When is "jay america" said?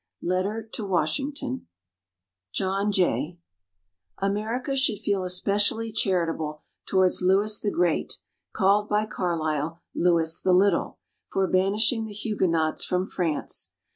2.91-4.75